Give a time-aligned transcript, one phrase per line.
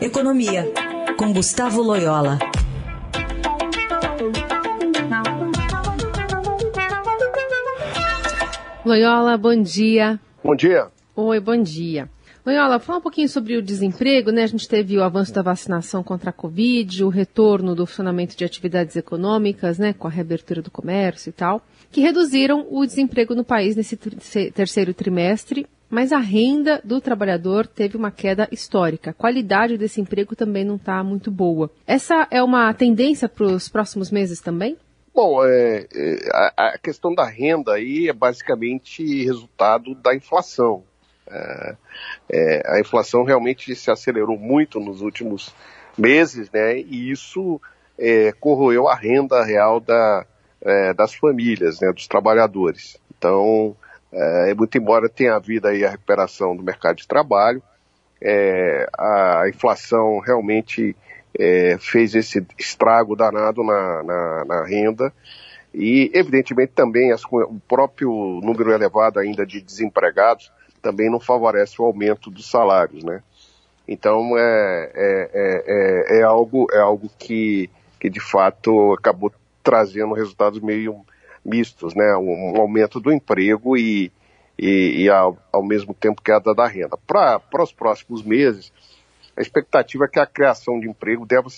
[0.00, 0.64] Economia,
[1.18, 2.38] com Gustavo Loyola.
[8.82, 10.18] Loyola, bom dia.
[10.42, 10.88] Bom dia.
[11.14, 12.08] Oi, bom dia.
[12.46, 14.44] Loyola, fala um pouquinho sobre o desemprego, né?
[14.44, 18.42] A gente teve o avanço da vacinação contra a Covid, o retorno do funcionamento de
[18.42, 19.92] atividades econômicas, né?
[19.92, 21.60] Com a reabertura do comércio e tal,
[21.92, 23.98] que reduziram o desemprego no país nesse
[24.50, 29.10] terceiro trimestre, mas a renda do trabalhador teve uma queda histórica.
[29.10, 31.68] A qualidade desse emprego também não está muito boa.
[31.84, 34.78] Essa é uma tendência para os próximos meses também?
[35.12, 40.84] Bom, é, é, a, a, questão da renda aí é basicamente resultado da inflação.
[41.28, 41.76] É,
[42.32, 45.52] é, a inflação realmente se acelerou muito nos últimos
[45.98, 46.78] meses, né?
[46.78, 47.60] E isso
[47.98, 50.24] é, corroeu a renda real da,
[50.96, 51.92] das famílias, né?
[51.92, 52.96] Dos trabalhadores.
[53.18, 53.76] Então,
[54.56, 57.62] muito embora tenha havido aí a recuperação do mercado de trabalho,
[58.98, 60.96] a inflação realmente
[61.38, 65.12] é, fez esse estrago danado na, na, na renda
[65.72, 68.10] e, evidentemente, também as, o próprio
[68.42, 70.52] número elevado ainda de desempregados
[70.82, 73.22] também não favorece o aumento dos salários, né?
[73.86, 80.60] Então, é, é, é, é, algo, é algo que, que, de fato, acabou trazendo resultados
[80.60, 81.04] meio
[81.44, 82.16] mistos, né?
[82.16, 84.12] Um, um aumento do emprego e,
[84.58, 86.96] e, e ao, ao, mesmo tempo queda da renda.
[87.06, 88.72] Para os próximos meses,
[89.36, 91.48] a expectativa é que a criação de emprego deva,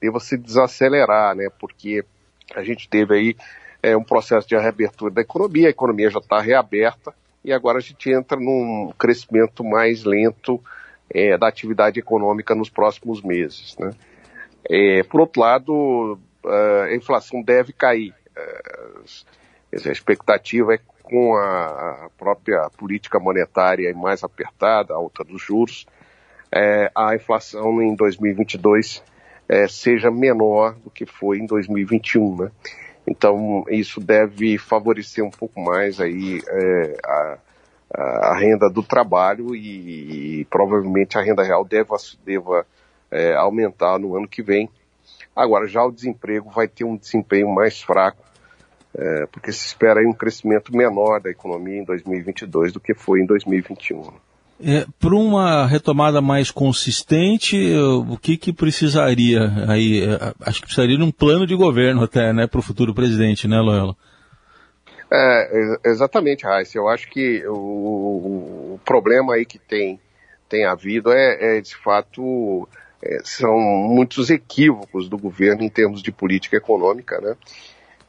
[0.00, 1.48] deva se desacelerar, né?
[1.58, 2.04] Porque
[2.54, 3.36] a gente teve aí
[3.82, 7.14] é, um processo de reabertura da economia, a economia já está reaberta
[7.44, 10.60] e agora a gente entra num crescimento mais lento
[11.10, 13.90] é, da atividade econômica nos próximos meses, né?
[14.68, 18.12] É, por outro lado, a inflação deve cair.
[19.72, 25.86] É, a expectativa é com a própria política monetária mais apertada, alta dos juros,
[26.52, 29.02] é, a inflação em 2022
[29.48, 32.50] é, seja menor do que foi em 2021, né?
[33.06, 37.38] Então isso deve favorecer um pouco mais aí é, a,
[37.94, 42.66] a, renda do trabalho e, e, provavelmente a renda real deva, deva
[43.10, 44.68] é, aumentar no ano que vem.
[45.34, 48.24] Agora já o desemprego vai ter um desempenho mais fraco,
[48.98, 53.26] é, porque se espera um crescimento menor da economia em 2022 do que foi em
[53.26, 54.02] 2021.
[54.58, 60.02] É, Para uma retomada mais consistente, o que, que precisaria aí?
[60.02, 63.46] É, acho que precisaria de um plano de governo até, né, para o futuro presidente,
[63.46, 63.94] né, Loyola?
[65.12, 66.78] É, exatamente, Raíssa.
[66.78, 70.00] Eu acho que o, o, problema aí que tem,
[70.48, 72.66] tem havido é, é de fato,
[73.02, 77.36] é, são muitos equívocos do governo em termos de política econômica, né?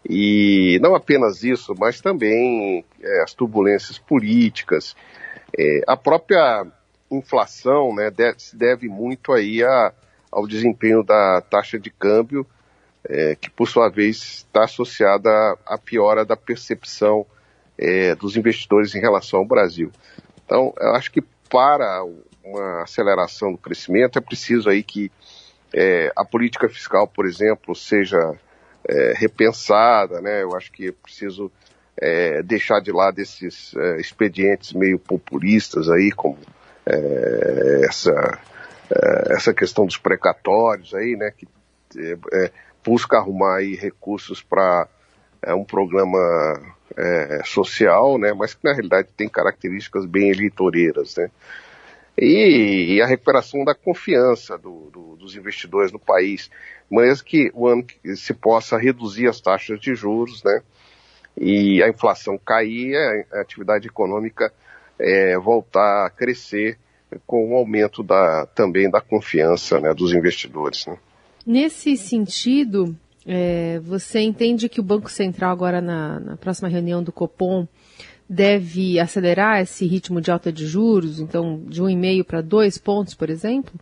[0.06, 4.96] E não apenas isso, mas também é, as turbulências políticas,
[5.58, 6.66] é, a própria
[7.12, 9.94] inflação né, deve, se deve muito aí a,
[10.32, 12.46] ao desempenho da taxa de câmbio,
[13.08, 15.30] é, que por sua vez está associada
[15.66, 17.26] à piora da percepção
[17.78, 19.92] é, dos investidores em relação ao Brasil.
[20.46, 22.04] Então, eu acho que para
[22.44, 25.12] uma aceleração do crescimento é preciso aí que
[25.74, 28.18] é, a política fiscal, por exemplo, seja
[28.88, 30.44] é, repensada, né?
[30.44, 31.52] Eu acho que é preciso
[32.00, 36.38] é, deixar de lado esses é, expedientes meio populistas aí, como
[36.86, 38.40] é, essa,
[38.92, 41.48] é, essa questão dos precatórios aí, né, que
[42.34, 42.52] é,
[42.86, 44.88] busca arrumar aí recursos para
[45.50, 46.76] um programa
[47.46, 51.30] social, né, mas que na realidade tem características bem eleitoreiras, né.
[52.18, 54.87] E, e a recuperação da confiança do,
[55.28, 56.50] dos investidores no país,
[56.90, 60.62] mas que o ano que se possa reduzir as taxas de juros, né,
[61.40, 62.96] e a inflação cair,
[63.32, 64.52] a atividade econômica
[65.00, 66.78] é, voltar a crescer
[67.26, 70.86] com o aumento da, também da confiança né, dos investidores.
[70.88, 70.98] Né.
[71.46, 72.96] Nesse sentido,
[73.26, 77.68] é, você entende que o Banco Central agora na, na próxima reunião do Copom
[78.30, 83.30] deve acelerar esse ritmo de alta de juros, então de 1,5 para 2 pontos, por
[83.30, 83.74] exemplo?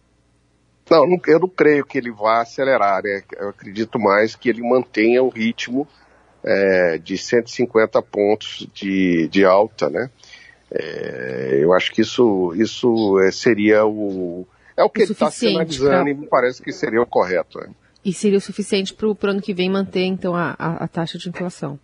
[0.89, 3.23] Não, eu não creio que ele vá acelerar, né?
[3.37, 5.87] Eu acredito mais que ele mantenha o ritmo
[6.43, 10.11] é, de 150 pontos de, de alta, né?
[10.71, 14.47] É, eu acho que isso, isso é, seria o.
[14.77, 16.11] É o que o ele está sinalizando pra...
[16.11, 17.59] e me parece que seria o correto.
[17.59, 17.69] É.
[18.03, 21.17] E seria o suficiente para o ano que vem manter, então, a, a, a, taxa
[21.17, 21.79] de inflação?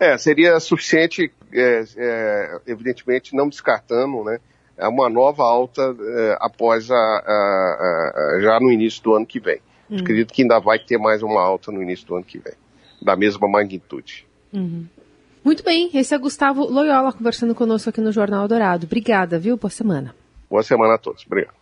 [0.00, 4.40] É, seria suficiente, é, é, evidentemente, não descartando, né?
[4.82, 9.60] É uma nova alta é, após a, a, já no início do ano que vem.
[9.90, 9.98] Hum.
[9.98, 12.54] Acredito que ainda vai ter mais uma alta no início do ano que vem
[13.02, 14.26] da mesma magnitude.
[14.52, 14.86] Uhum.
[15.44, 18.86] Muito bem, esse é Gustavo Loyola conversando conosco aqui no Jornal Dourado.
[18.86, 19.56] Obrigada, viu?
[19.56, 20.14] Boa semana.
[20.48, 21.26] Boa semana a todos.
[21.26, 21.61] Obrigado.